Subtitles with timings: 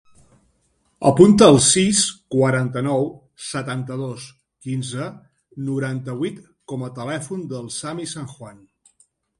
[1.09, 1.99] Apunta el sis,
[2.35, 3.05] quaranta-nou,
[3.49, 4.27] setanta-dos,
[4.67, 5.07] quinze,
[5.69, 6.43] noranta-vuit
[6.73, 8.63] com a telèfon del Sami Sanjuan.